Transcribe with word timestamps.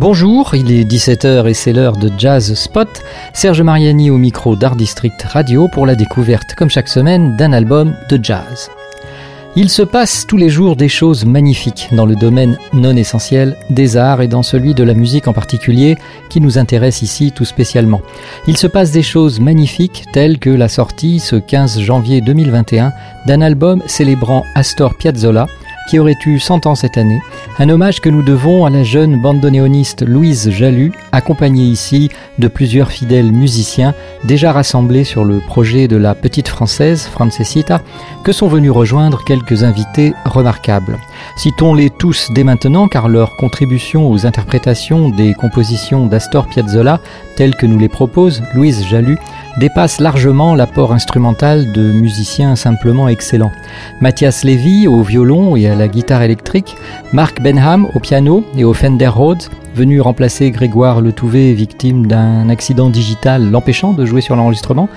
Bonjour, 0.00 0.54
il 0.54 0.72
est 0.72 0.90
17h 0.90 1.46
et 1.46 1.52
c'est 1.52 1.74
l'heure 1.74 1.98
de 1.98 2.10
Jazz 2.16 2.54
Spot. 2.54 2.88
Serge 3.34 3.60
Mariani 3.60 4.10
au 4.10 4.16
micro 4.16 4.56
d'Art 4.56 4.74
District 4.74 5.22
Radio 5.24 5.68
pour 5.68 5.84
la 5.84 5.94
découverte, 5.94 6.54
comme 6.56 6.70
chaque 6.70 6.88
semaine, 6.88 7.36
d'un 7.36 7.52
album 7.52 7.94
de 8.08 8.18
jazz. 8.22 8.70
Il 9.56 9.68
se 9.68 9.82
passe 9.82 10.26
tous 10.26 10.38
les 10.38 10.48
jours 10.48 10.74
des 10.74 10.88
choses 10.88 11.26
magnifiques 11.26 11.88
dans 11.92 12.06
le 12.06 12.16
domaine 12.16 12.56
non 12.72 12.96
essentiel 12.96 13.58
des 13.68 13.98
arts 13.98 14.22
et 14.22 14.28
dans 14.28 14.42
celui 14.42 14.72
de 14.72 14.84
la 14.84 14.94
musique 14.94 15.28
en 15.28 15.34
particulier 15.34 15.98
qui 16.30 16.40
nous 16.40 16.56
intéresse 16.56 17.02
ici 17.02 17.30
tout 17.30 17.44
spécialement. 17.44 18.00
Il 18.46 18.56
se 18.56 18.68
passe 18.68 18.92
des 18.92 19.02
choses 19.02 19.38
magnifiques 19.38 20.06
telles 20.14 20.38
que 20.38 20.48
la 20.48 20.68
sortie 20.68 21.20
ce 21.20 21.36
15 21.36 21.78
janvier 21.78 22.22
2021 22.22 22.94
d'un 23.26 23.42
album 23.42 23.82
célébrant 23.84 24.46
Astor 24.54 24.94
Piazzolla 24.94 25.46
qui 25.88 25.98
aurait 25.98 26.18
eu 26.26 26.38
100 26.38 26.66
ans 26.66 26.74
cette 26.74 26.98
année, 26.98 27.20
un 27.58 27.68
hommage 27.68 28.00
que 28.00 28.08
nous 28.08 28.22
devons 28.22 28.64
à 28.64 28.70
la 28.70 28.82
jeune 28.82 29.20
bandoneoniste 29.20 30.02
Louise 30.06 30.50
Jalut, 30.50 30.92
accompagnée 31.12 31.64
ici 31.64 32.10
de 32.38 32.48
plusieurs 32.48 32.90
fidèles 32.90 33.32
musiciens 33.32 33.94
déjà 34.24 34.52
rassemblés 34.52 35.04
sur 35.04 35.24
le 35.24 35.40
projet 35.40 35.88
de 35.88 35.96
la 35.96 36.14
petite 36.14 36.48
française 36.48 37.06
Francesita, 37.06 37.82
que 38.24 38.32
sont 38.32 38.48
venus 38.48 38.70
rejoindre 38.70 39.24
quelques 39.24 39.64
invités 39.64 40.12
remarquables. 40.24 40.98
Citons-les 41.36 41.90
tous 41.90 42.28
dès 42.34 42.44
maintenant 42.44 42.88
car 42.88 43.08
leur 43.08 43.36
contribution 43.36 44.10
aux 44.10 44.26
interprétations 44.26 45.08
des 45.08 45.34
compositions 45.34 46.06
d'Astor 46.06 46.46
Piazzolla, 46.48 47.00
telles 47.36 47.56
que 47.56 47.66
nous 47.66 47.78
les 47.78 47.88
propose 47.88 48.42
Louise 48.54 48.84
Jalut, 48.86 49.18
dépasse 49.60 50.00
largement 50.00 50.54
l'apport 50.54 50.94
instrumental 50.94 51.70
de 51.72 51.82
musiciens 51.92 52.56
simplement 52.56 53.08
excellents. 53.08 53.52
Mathias 54.00 54.42
Levy 54.42 54.88
au 54.88 55.02
violon 55.02 55.54
et 55.54 55.68
à 55.68 55.74
la 55.74 55.86
guitare 55.86 56.22
électrique, 56.22 56.76
Mark 57.12 57.42
Benham 57.42 57.86
au 57.94 57.98
piano 58.00 58.42
et 58.56 58.64
au 58.64 58.72
Fender 58.72 59.08
Rhodes, 59.08 59.50
venu 59.74 60.00
remplacer 60.00 60.50
Grégoire 60.50 61.02
Letouvé, 61.02 61.52
victime 61.52 62.06
d'un 62.06 62.48
accident 62.48 62.88
digital 62.88 63.50
l'empêchant 63.50 63.92
de 63.92 64.06
jouer 64.06 64.22
sur 64.22 64.34
l'enregistrement, 64.34 64.88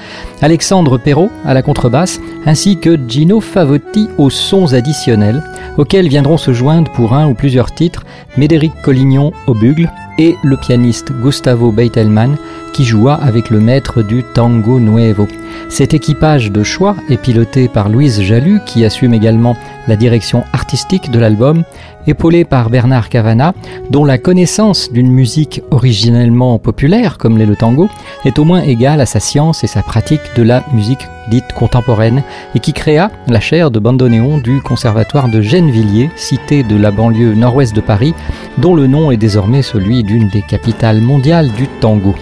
Alexandre 0.42 0.98
Perrault 0.98 1.30
à 1.46 1.54
la 1.54 1.62
contrebasse, 1.62 2.22
ainsi 2.46 2.80
que 2.80 2.98
Gino 3.08 3.42
Favotti 3.42 4.08
aux 4.18 4.30
sons 4.30 4.74
additionnels, 4.74 5.44
auxquels 5.78 6.08
viendront 6.08 6.38
se 6.38 6.54
joindre 6.54 6.90
pour 6.94 7.14
un 7.14 7.28
ou 7.28 7.34
plusieurs 7.34 7.74
titres 7.74 8.06
Médéric 8.38 8.72
Collignon 8.82 9.34
au 9.46 9.54
bugle 9.54 9.92
et 10.18 10.36
le 10.44 10.56
pianiste 10.56 11.12
Gustavo 11.12 11.72
Beitelman 11.72 12.38
qui 12.74 12.84
joua 12.84 13.14
avec 13.14 13.50
le 13.50 13.60
maître 13.60 14.02
du 14.02 14.24
Tango 14.24 14.80
Nuevo. 14.80 15.28
Cet 15.70 15.94
équipage 15.94 16.52
de 16.52 16.64
choix 16.64 16.96
est 17.10 17.18
piloté 17.18 17.68
par 17.68 17.88
Louise 17.88 18.22
Jalut 18.22 18.60
qui 18.66 18.84
assume 18.84 19.14
également 19.14 19.56
la 19.88 19.96
direction 19.96 20.44
artistique 20.54 21.12
de 21.12 21.20
l'album, 21.20 21.64
épaulé 22.08 22.44
par 22.44 22.70
Bernard 22.70 23.10
Cavana 23.10 23.54
dont 23.90 24.04
la 24.04 24.18
connaissance 24.18 24.92
d'une 24.92 25.12
musique 25.12 25.62
originellement 25.72 26.58
populaire 26.60 27.18
comme 27.18 27.38
l'est 27.38 27.46
le 27.46 27.56
tango 27.56 27.90
est 28.26 28.40
au 28.40 28.44
moins 28.44 28.64
égale 28.64 29.02
à 29.02 29.06
sa 29.06 29.20
science 29.20 29.64
et 29.64 29.68
sa 29.68 29.84
pratique 29.84 30.36
de 30.36 30.44
la 30.44 30.64
musique 30.74 31.08
dite 31.30 31.54
contemporaine 31.54 32.24
et 32.56 32.60
qui 32.60 32.74
créa 32.74 33.12
la 33.28 33.40
chaire 33.40 33.72
de 33.72 33.80
bandoneon 33.80 34.40
du 34.40 34.62
conservatoire 34.62 35.30
de 35.30 35.42
Gennevilliers, 35.42 36.10
cité 36.16 36.64
de 36.64 36.76
la 36.76 36.92
banlieue 36.92 37.36
nord-ouest 37.36 37.76
de 37.76 37.82
Paris, 37.82 38.14
dont 38.58 38.76
le 38.76 38.88
nom 38.88 39.12
est 39.12 39.18
désormais 39.18 39.62
celui 39.62 40.04
d'une 40.04 40.28
des 40.30 40.42
capitales 40.42 41.02
mondiales 41.02 41.52
du 41.52 41.68
tango. 41.80 42.16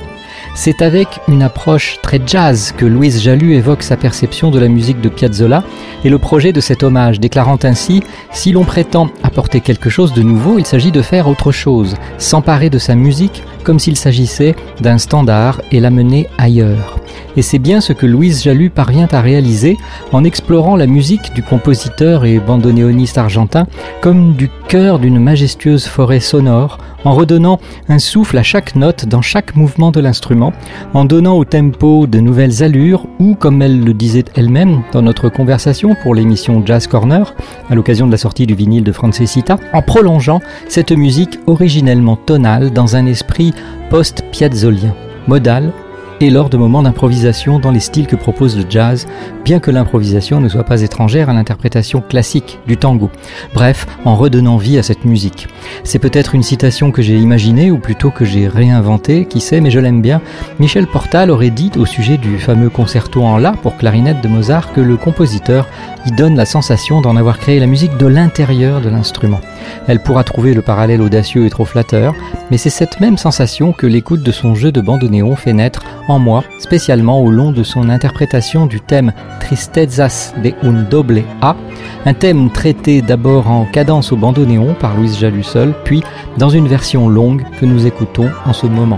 C'est 0.54 0.82
avec 0.82 1.08
une 1.28 1.44
approche 1.44 2.00
très 2.02 2.20
jazz 2.26 2.74
que 2.76 2.86
Louise 2.86 3.22
Jalut 3.22 3.56
évoque 3.56 3.84
sa 3.84 3.98
perception 3.98 4.52
de 4.52 4.60
la 4.60 4.68
musique 4.68 5.02
de 5.02 5.10
Piazzolla 5.10 5.64
et 6.04 6.10
le 6.10 6.20
projet 6.20 6.52
de 6.52 6.60
cet 6.60 6.84
hommage, 6.84 7.20
déclarant 7.20 7.60
ainsi 7.64 8.04
Si 8.32 8.52
l'on 8.52 8.66
prétend 8.66 9.10
apporter 9.24 9.62
quelque 9.62 9.90
chose 9.90 10.14
de 10.14 10.24
nouveau, 10.24 10.60
il 10.60 10.66
s'agit 10.66 10.92
de 10.92 11.02
faire 11.02 11.28
autre 11.28 11.52
chose, 11.52 11.96
s'emparer 12.18 12.70
de 12.70 12.80
sa 12.80 12.96
musique 12.96 13.44
comme 13.64 13.80
s'il 13.80 13.96
s'agissait 13.96 14.56
d'un 14.82 14.98
standard 14.98 15.62
et 15.72 15.80
l'amener 15.80 16.28
ailleurs 16.38 17.01
et 17.36 17.42
c'est 17.42 17.60
bien 17.60 17.82
ce 17.82 17.94
que 17.94 18.06
Louise 18.06 18.44
Jalut 18.44 18.70
parvient 18.70 19.08
à 19.12 19.22
réaliser 19.22 19.78
en 20.12 20.24
explorant 20.24 20.76
la 20.76 20.88
musique 20.88 21.34
du 21.34 21.44
compositeur 21.44 22.26
et 22.26 22.40
bandoneoniste 22.40 23.18
argentin 23.18 23.68
comme 24.02 24.34
du 24.34 24.50
cœur 24.68 25.00
d'une 25.00 25.20
majestueuse 25.20 25.86
forêt 25.86 26.20
sonore, 26.20 26.78
en 27.04 27.14
redonnant 27.14 27.60
un 27.90 28.00
souffle 28.00 28.38
à 28.38 28.44
chaque 28.44 28.76
note 28.76 29.06
dans 29.06 29.22
chaque 29.22 29.56
mouvement 29.56 29.92
de 29.92 30.00
l'instrument, 30.00 30.54
en 30.94 31.06
donnant 31.06 31.38
au 31.38 31.46
tempo 31.46 32.08
de 32.08 32.20
nouvelles 32.20 32.64
allures 32.64 33.08
ou, 33.20 33.36
comme 33.36 33.62
elle 33.62 33.84
le 33.84 33.94
disait 33.94 34.26
elle-même 34.36 34.84
dans 34.92 35.02
notre 35.02 35.30
conversation 35.30 35.96
pour 35.96 36.16
l'émission 36.16 36.64
Jazz 36.66 36.88
Corner, 36.88 37.34
à 37.70 37.76
l'occasion 37.76 38.08
de 38.08 38.12
la 38.12 38.18
sortie 38.18 38.46
du 38.46 38.56
vinyle 38.56 38.84
de 38.84 38.92
Francesita, 38.92 39.58
en 39.74 39.82
prolongeant 39.82 40.42
cette 40.68 40.92
musique 40.92 41.40
originellement 41.48 42.16
tonale 42.16 42.72
dans 42.72 42.96
un 42.96 43.06
esprit 43.06 43.54
post-piazzolien, 43.90 44.94
modal, 45.28 45.72
et 46.22 46.30
lors 46.30 46.50
de 46.50 46.58
moments 46.58 46.84
d'improvisation 46.84 47.58
dans 47.58 47.72
les 47.72 47.80
styles 47.80 48.06
que 48.06 48.16
propose 48.16 48.56
le 48.56 48.66
jazz, 48.70 49.08
bien 49.44 49.60
que 49.60 49.72
l'improvisation 49.72 50.40
ne 50.40 50.50
soit 50.50 50.64
pas 50.64 50.82
étrangère 50.82 51.30
à 51.30 51.34
l'interprétation 51.34 52.02
classique 52.02 52.60
du 52.68 52.78
tango. 52.78 53.10
Bref, 53.56 53.88
en 54.06 54.16
redonnant 54.16 54.58
vie 54.58 54.78
à 54.78 54.84
cette 54.84 55.04
musique. 55.06 55.48
C'est 55.84 56.00
peut-être 56.00 56.36
une 56.36 56.44
citation 56.44 56.92
que 56.92 57.02
j'ai 57.02 57.18
imaginée, 57.18 57.72
ou 57.72 57.78
plutôt 57.78 58.12
que 58.12 58.26
j'ai 58.26 58.48
réinventée, 58.48 59.26
qui 59.26 59.40
sait, 59.40 59.62
mais 59.62 59.72
je 59.72 59.80
l'aime 59.80 60.02
bien. 60.02 60.22
Michel 60.60 60.86
Portal 60.86 61.32
aurait 61.32 61.50
dit 61.50 61.72
au 61.78 61.86
sujet 61.86 62.18
du 62.18 62.38
fameux 62.38 62.70
concerto 62.70 63.24
en 63.24 63.38
La 63.38 63.54
pour 63.54 63.78
clarinette 63.78 64.22
de 64.22 64.28
Mozart 64.28 64.74
que 64.74 64.82
le 64.82 64.98
compositeur 64.98 65.68
y 66.06 66.12
donne 66.12 66.36
la 66.36 66.46
sensation 66.46 67.02
d'en 67.02 67.16
avoir 67.16 67.40
créé 67.40 67.60
la 67.60 67.68
musique 67.68 67.98
de 67.98 68.08
l'intérieur 68.08 68.82
de 68.82 68.90
l'instrument. 68.90 69.42
Elle 69.88 70.02
pourra 70.02 70.24
trouver 70.24 70.54
le 70.54 70.62
parallèle 70.62 71.02
audacieux 71.02 71.46
et 71.46 71.50
trop 71.50 71.66
flatteur, 71.66 72.14
mais 72.50 72.58
c'est 72.58 72.70
cette 72.70 73.00
même 73.00 73.18
sensation 73.18 73.72
que 73.72 73.88
l'écoute 73.88 74.24
de 74.24 74.32
son 74.32 74.56
jeu 74.56 74.72
de 74.72 74.82
bandoneon 74.82 75.36
fait 75.36 75.54
naître 75.54 75.84
moi, 76.20 76.44
spécialement 76.60 77.22
au 77.22 77.32
long 77.32 77.52
de 77.52 77.64
son 77.64 77.90
interprétation 77.90 78.66
du 78.66 78.80
thème 78.80 79.14
Tristezas 79.40 80.34
de 80.44 80.54
un 80.64 80.84
doble 80.84 81.24
A, 81.42 81.56
un 82.06 82.14
thème 82.14 82.50
traité 82.50 83.02
d'abord 83.02 83.50
en 83.50 83.66
cadence 83.66 84.12
au 84.12 84.16
bandoneon 84.16 84.76
par 84.80 84.96
Louise 84.96 85.18
Jalussol, 85.18 85.74
puis 85.84 86.04
dans 86.38 86.50
une 86.50 86.68
version 86.68 87.10
longue 87.10 87.44
que 87.60 87.66
nous 87.66 87.86
écoutons 87.86 88.30
en 88.46 88.54
ce 88.54 88.68
moment. 88.68 88.98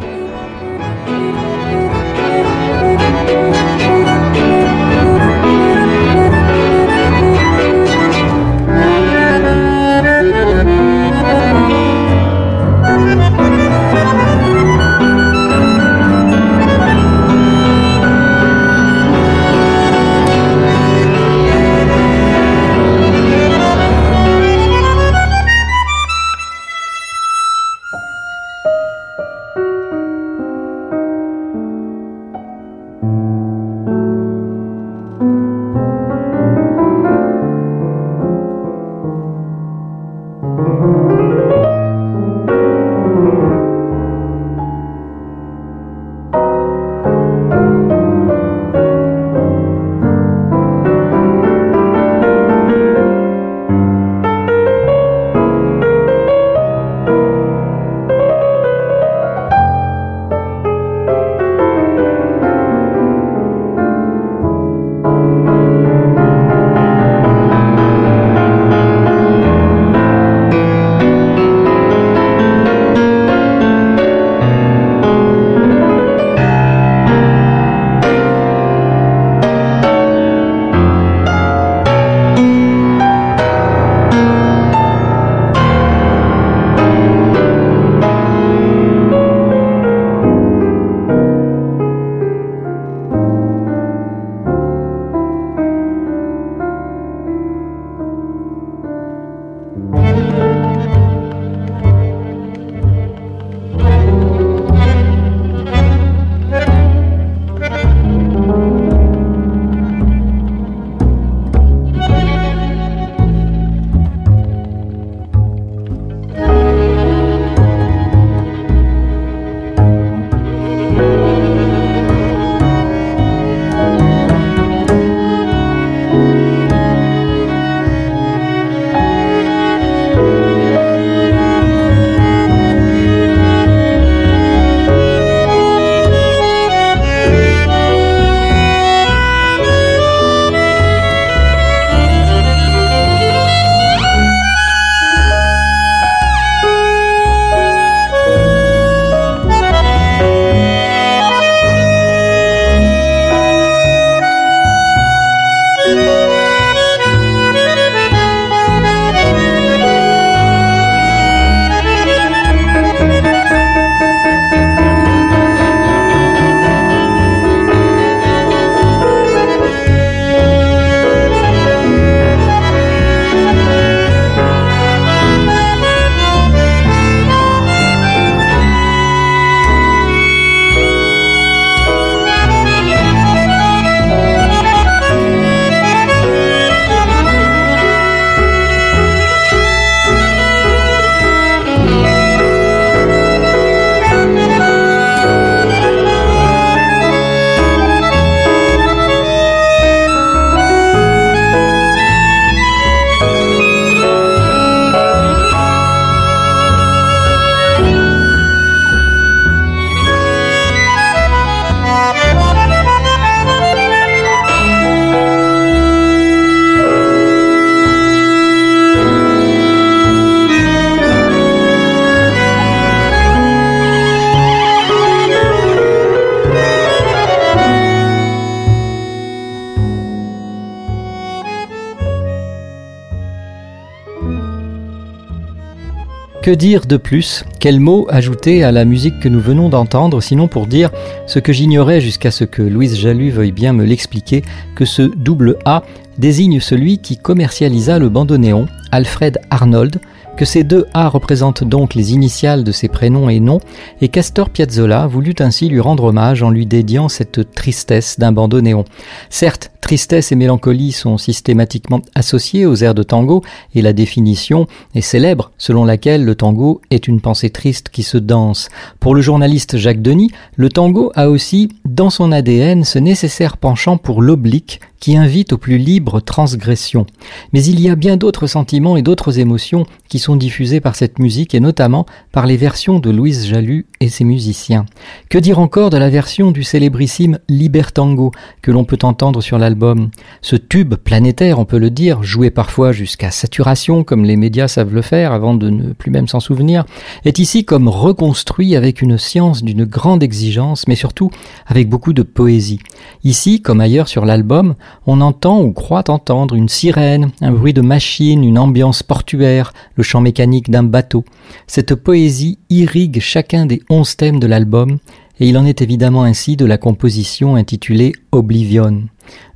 Que 236.43 236.51
dire 236.51 236.85
de 236.85 236.97
plus? 236.97 237.45
Quel 237.61 237.79
mot 237.79 238.05
ajouter 238.09 238.65
à 238.65 238.73
la 238.73 238.83
musique 238.83 239.21
que 239.21 239.29
nous 239.29 239.39
venons 239.39 239.69
d'entendre, 239.69 240.19
sinon 240.19 240.49
pour 240.49 240.67
dire 240.67 240.91
ce 241.25 241.39
que 241.39 241.53
j'ignorais 241.53 242.01
jusqu'à 242.01 242.31
ce 242.31 242.43
que 242.43 242.61
Louise 242.61 242.97
Jalut 242.97 243.29
veuille 243.29 243.53
bien 243.53 243.71
me 243.71 243.85
l'expliquer, 243.85 244.43
que 244.75 244.83
ce 244.83 245.03
double 245.03 245.55
A 245.63 245.83
désigne 246.17 246.59
celui 246.59 246.97
qui 246.97 247.15
commercialisa 247.15 247.97
le 247.97 248.09
bandoneon, 248.09 248.67
Alfred 248.91 249.39
Arnold, 249.51 250.01
que 250.37 250.45
ces 250.45 250.63
deux 250.63 250.87
A 250.93 251.09
représentent 251.09 251.63
donc 251.63 251.93
les 251.93 252.13
initiales 252.13 252.63
de 252.63 252.71
ses 252.71 252.87
prénoms 252.87 253.29
et 253.29 253.39
noms, 253.39 253.59
et 254.01 254.07
Castor 254.07 254.49
Piazzolla 254.49 255.07
voulut 255.07 255.35
ainsi 255.39 255.69
lui 255.69 255.79
rendre 255.79 256.05
hommage 256.05 256.43
en 256.43 256.49
lui 256.49 256.65
dédiant 256.65 257.09
cette 257.09 257.53
tristesse 257.53 258.19
d'un 258.19 258.31
bandoneon. 258.31 258.85
Certes, 259.29 259.71
tristesse 259.81 260.31
et 260.31 260.35
mélancolie 260.35 260.91
sont 260.91 261.17
systématiquement 261.17 262.01
associées 262.15 262.65
aux 262.65 262.75
airs 262.75 262.95
de 262.95 263.03
tango, 263.03 263.43
et 263.75 263.81
la 263.81 263.93
définition 263.93 264.65
est 264.95 265.01
célèbre, 265.01 265.51
selon 265.57 265.85
laquelle 265.85 266.23
le 266.23 266.35
tango 266.35 266.81
est 266.89 267.07
une 267.07 267.21
pensée 267.21 267.49
triste 267.49 267.89
qui 267.89 268.01
se 268.01 268.17
danse. 268.17 268.69
Pour 268.99 269.13
le 269.13 269.21
journaliste 269.21 269.77
Jacques 269.77 270.01
Denis, 270.01 270.31
le 270.55 270.69
tango 270.69 271.11
a 271.15 271.29
aussi, 271.29 271.69
dans 271.93 272.09
son 272.09 272.31
ADN, 272.31 272.83
ce 272.83 272.97
nécessaire 272.97 273.57
penchant 273.57 273.97
pour 273.97 274.23
l'oblique 274.23 274.79
qui 275.03 275.17
invite 275.17 275.51
aux 275.51 275.57
plus 275.57 275.77
libres 275.77 276.21
transgressions. 276.21 277.05
Mais 277.51 277.61
il 277.65 277.81
y 277.81 277.89
a 277.89 277.95
bien 277.95 278.15
d'autres 278.15 278.47
sentiments 278.47 278.95
et 278.95 279.01
d'autres 279.01 279.37
émotions 279.37 279.85
qui 280.07 280.17
sont 280.17 280.37
diffusés 280.37 280.79
par 280.79 280.95
cette 280.95 281.19
musique 281.19 281.53
et 281.53 281.59
notamment 281.59 282.05
par 282.31 282.45
les 282.45 282.55
versions 282.55 282.99
de 282.99 283.09
Louise 283.09 283.45
Jalut 283.45 283.85
et 283.99 284.07
ses 284.07 284.23
musiciens. 284.23 284.85
Que 285.29 285.37
dire 285.37 285.59
encore 285.59 285.89
de 285.89 285.97
la 285.97 286.09
version 286.09 286.51
du 286.51 286.63
célébrissime 286.63 287.39
Libertango 287.49 288.31
que 288.61 288.71
l'on 288.71 288.85
peut 288.85 288.99
entendre 289.03 289.41
sur 289.41 289.57
l'album? 289.57 290.09
Ce 290.41 290.55
tube 290.55 290.95
planétaire, 290.95 291.59
on 291.59 291.65
peut 291.65 291.79
le 291.79 291.89
dire, 291.89 292.23
joué 292.23 292.49
parfois 292.49 292.93
jusqu'à 292.93 293.29
saturation 293.29 294.05
comme 294.05 294.23
les 294.23 294.37
médias 294.37 294.69
savent 294.69 294.93
le 294.93 295.01
faire 295.01 295.33
avant 295.33 295.53
de 295.53 295.69
ne 295.69 295.91
plus 295.91 296.11
même 296.11 296.29
s'en 296.29 296.39
souvenir, 296.39 296.85
est 297.25 297.39
ici 297.39 297.65
comme 297.65 297.89
reconstruit 297.89 298.77
avec 298.77 299.01
une 299.01 299.17
science 299.17 299.65
d'une 299.65 299.83
grande 299.83 300.23
exigence 300.23 300.87
mais 300.87 300.95
surtout 300.95 301.29
avec 301.65 301.82
beaucoup 301.85 302.13
de 302.13 302.23
poésie. 302.23 302.79
Ici, 303.23 303.61
comme 303.61 303.81
ailleurs 303.81 304.07
sur 304.07 304.25
l'album, 304.25 304.75
on 305.05 305.21
entend 305.21 305.61
ou 305.61 305.71
croit 305.71 306.09
entendre 306.09 306.55
une 306.55 306.69
sirène, 306.69 307.31
un 307.41 307.51
bruit 307.51 307.73
de 307.73 307.81
machine, 307.81 308.43
une 308.43 308.59
ambiance 308.59 309.03
portuaire, 309.03 309.73
le 309.95 310.03
chant 310.03 310.21
mécanique 310.21 310.69
d'un 310.69 310.83
bateau. 310.83 311.23
Cette 311.67 311.95
poésie 311.95 312.59
irrigue 312.69 313.19
chacun 313.19 313.65
des 313.65 313.81
onze 313.89 314.15
thèmes 314.15 314.39
de 314.39 314.47
l'album, 314.47 314.97
et 315.39 315.49
il 315.49 315.57
en 315.57 315.65
est 315.65 315.81
évidemment 315.81 316.23
ainsi 316.23 316.55
de 316.55 316.65
la 316.65 316.77
composition 316.77 317.55
intitulée 317.55 318.13
Oblivion 318.31 319.03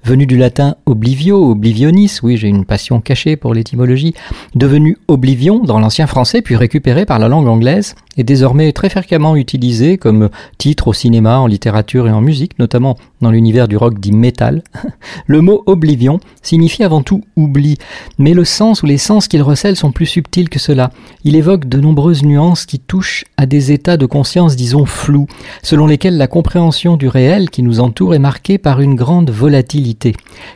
venu 0.04 0.26
du 0.26 0.38
latin 0.38 0.76
oblivio, 0.86 1.52
oblivionis, 1.52 2.20
oui 2.24 2.38
j'ai 2.38 2.48
une 2.48 2.66
passion 2.66 3.02
cachée 3.02 3.36
pour 3.36 3.54
l'étymologie, 3.54 4.14
devenu 4.56 4.98
oblivion 5.08 5.60
dans 5.60 5.80
l'ancien 5.80 6.08
français 6.08 6.42
puis 6.42 6.56
récupéré 6.56 7.06
par 7.06 7.20
la 7.20 7.28
langue 7.28 7.48
anglaise, 7.48 7.96
est 8.18 8.24
désormais 8.24 8.72
très 8.72 8.90
fréquemment 8.90 9.36
utilisé 9.36 9.98
comme 9.98 10.30
titre 10.58 10.88
au 10.88 10.94
cinéma, 10.94 11.40
en 11.40 11.48
littérature 11.48 12.08
et 12.08 12.12
en 12.12 12.22
musique, 12.22 12.58
notamment 12.58 12.98
dans 13.22 13.32
l'univers 13.32 13.68
du 13.68 13.78
rock 13.78 14.00
dit 14.00 14.12
metal. 14.12 14.64
Le 15.28 15.42
mot 15.42 15.64
oblivion 15.66 16.20
signifie 16.42 16.84
avant 16.84 17.02
tout 17.02 17.24
oubli, 17.36 17.78
mais 18.18 18.34
le 18.34 18.46
sens 18.46 18.84
ou 18.84 18.86
les 18.86 18.98
sens 18.98 19.28
qu'il 19.28 19.42
recèle 19.42 19.76
sont 19.76 19.92
plus 19.92 20.06
subtils 20.06 20.50
que 20.50 20.60
cela. 20.60 20.92
Il 21.24 21.36
évoque 21.36 21.66
de 21.66 21.80
nombreuses 21.80 22.24
nuances 22.24 22.66
qui 22.66 22.80
touchent 22.80 23.26
à 23.38 23.46
des 23.46 23.72
états 23.72 23.98
de 23.98 24.06
conscience, 24.06 24.56
disons, 24.56 24.86
flous, 24.86 25.28
selon 25.64 25.86
lesquels 25.86 26.18
la 26.18 26.28
compréhension 26.28 26.98
du 26.98 27.08
réel 27.08 27.50
qui 27.50 27.64
nous 27.64 27.80
entoure 27.80 28.16
est 28.16 28.20
marquée 28.20 28.58
par 28.58 28.82
une 28.82 28.96
grande 28.96 29.30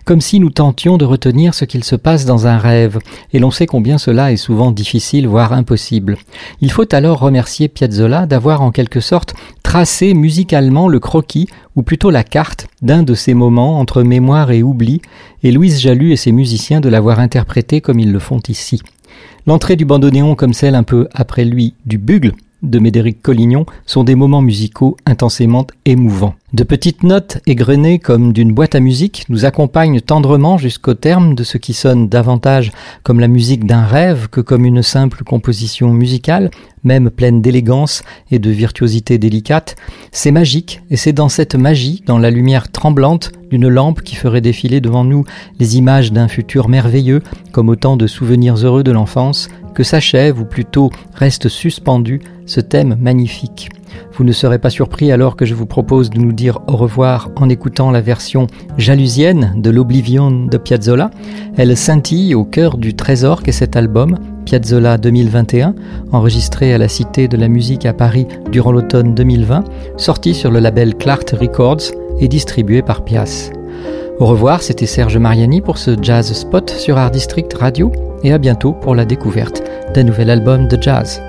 comme 0.05 0.21
si 0.21 0.39
nous 0.39 0.49
tentions 0.49 0.97
de 0.97 1.05
retenir 1.05 1.53
ce 1.53 1.65
qu'il 1.65 1.83
se 1.83 1.95
passe 1.95 2.25
dans 2.25 2.47
un 2.47 2.57
rêve, 2.57 2.99
et 3.33 3.39
l'on 3.39 3.51
sait 3.51 3.65
combien 3.65 3.97
cela 3.97 4.31
est 4.31 4.37
souvent 4.37 4.71
difficile, 4.71 5.27
voire 5.27 5.53
impossible. 5.53 6.17
Il 6.61 6.71
faut 6.71 6.93
alors 6.93 7.19
remercier 7.19 7.67
Piazzolla 7.67 8.25
d'avoir 8.25 8.61
en 8.61 8.71
quelque 8.71 8.99
sorte 8.99 9.33
tracé 9.63 10.13
musicalement 10.13 10.87
le 10.87 10.99
croquis, 10.99 11.47
ou 11.75 11.83
plutôt 11.83 12.11
la 12.11 12.23
carte, 12.23 12.67
d'un 12.81 13.03
de 13.03 13.13
ces 13.13 13.33
moments 13.33 13.79
entre 13.79 14.03
mémoire 14.03 14.51
et 14.51 14.63
oubli, 14.63 15.01
et 15.43 15.51
Louise 15.51 15.79
Jalut 15.79 16.11
et 16.11 16.17
ses 16.17 16.31
musiciens 16.31 16.81
de 16.81 16.89
l'avoir 16.89 17.19
interprété 17.19 17.81
comme 17.81 17.99
ils 17.99 18.11
le 18.11 18.19
font 18.19 18.41
ici. 18.47 18.81
L'entrée 19.47 19.75
du 19.75 19.85
bandoneon 19.85 20.35
comme 20.35 20.53
celle 20.53 20.75
un 20.75 20.83
peu 20.83 21.07
après 21.13 21.45
lui 21.45 21.73
du 21.85 21.97
bugle 21.97 22.33
de 22.63 22.79
Médéric 22.79 23.21
Collignon 23.21 23.65
sont 23.85 24.03
des 24.03 24.15
moments 24.15 24.41
musicaux 24.41 24.97
intensément 25.05 25.65
émouvants. 25.85 26.35
De 26.53 26.63
petites 26.63 27.03
notes 27.03 27.39
égrenées 27.47 27.97
comme 27.97 28.33
d'une 28.33 28.51
boîte 28.51 28.75
à 28.75 28.81
musique 28.81 29.25
nous 29.29 29.45
accompagnent 29.45 30.01
tendrement 30.01 30.57
jusqu'au 30.57 30.93
terme 30.93 31.33
de 31.33 31.45
ce 31.45 31.57
qui 31.57 31.73
sonne 31.73 32.09
davantage 32.09 32.73
comme 33.03 33.21
la 33.21 33.29
musique 33.29 33.65
d'un 33.65 33.83
rêve 33.83 34.27
que 34.27 34.41
comme 34.41 34.65
une 34.65 34.83
simple 34.83 35.23
composition 35.23 35.93
musicale, 35.93 36.51
même 36.83 37.09
pleine 37.09 37.41
d'élégance 37.41 38.03
et 38.31 38.39
de 38.39 38.49
virtuosité 38.49 39.17
délicate. 39.17 39.77
C'est 40.11 40.31
magique 40.31 40.81
et 40.89 40.97
c'est 40.97 41.13
dans 41.13 41.29
cette 41.29 41.55
magie, 41.55 42.03
dans 42.05 42.17
la 42.17 42.31
lumière 42.31 42.69
tremblante 42.69 43.31
d'une 43.49 43.69
lampe 43.69 44.01
qui 44.01 44.15
ferait 44.15 44.41
défiler 44.41 44.81
devant 44.81 45.05
nous 45.05 45.23
les 45.59 45.77
images 45.77 46.11
d'un 46.11 46.27
futur 46.27 46.67
merveilleux 46.67 47.21
comme 47.53 47.69
autant 47.69 47.95
de 47.95 48.07
souvenirs 48.07 48.55
heureux 48.55 48.83
de 48.83 48.91
l'enfance, 48.91 49.49
que 49.73 49.83
s'achève 49.83 50.39
ou 50.39 50.45
plutôt 50.45 50.89
reste 51.13 51.47
suspendu 51.47 52.21
ce 52.45 52.59
thème 52.59 52.97
magnifique. 52.99 53.69
Vous 54.13 54.23
ne 54.23 54.31
serez 54.31 54.59
pas 54.59 54.69
surpris 54.69 55.11
alors 55.11 55.35
que 55.35 55.45
je 55.45 55.53
vous 55.53 55.65
propose 55.65 56.09
de 56.09 56.19
nous 56.19 56.33
dire 56.33 56.59
au 56.67 56.75
revoir 56.75 57.29
en 57.37 57.49
écoutant 57.49 57.91
la 57.91 58.01
version 58.01 58.47
jalousienne 58.77 59.53
de 59.57 59.69
l'Oblivion 59.69 60.31
de 60.31 60.57
Piazzolla. 60.57 61.11
Elle 61.57 61.75
scintille 61.75 62.35
au 62.35 62.43
cœur 62.43 62.77
du 62.77 62.93
trésor 62.93 63.43
qu'est 63.43 63.51
cet 63.51 63.75
album, 63.75 64.17
Piazzolla 64.45 64.97
2021, 64.97 65.75
enregistré 66.11 66.73
à 66.73 66.77
la 66.77 66.87
Cité 66.87 67.27
de 67.27 67.37
la 67.37 67.47
Musique 67.47 67.85
à 67.85 67.93
Paris 67.93 68.27
durant 68.51 68.71
l'automne 68.71 69.15
2020, 69.15 69.63
sorti 69.97 70.33
sur 70.33 70.51
le 70.51 70.59
label 70.59 70.95
Clart 70.95 71.31
Records 71.39 71.91
et 72.19 72.27
distribué 72.27 72.81
par 72.81 73.03
Pias. 73.03 73.51
Au 74.19 74.25
revoir, 74.25 74.61
c'était 74.61 74.85
Serge 74.85 75.17
Mariani 75.17 75.61
pour 75.61 75.77
ce 75.77 75.95
Jazz 76.01 76.31
Spot 76.33 76.69
sur 76.69 76.97
Art 76.97 77.11
District 77.11 77.51
Radio 77.53 77.91
et 78.23 78.33
à 78.33 78.37
bientôt 78.37 78.73
pour 78.73 78.95
la 78.95 79.05
découverte 79.05 79.63
d'un 79.93 80.03
nouvel 80.03 80.29
album 80.29 80.67
de 80.67 80.81
jazz. 80.81 81.21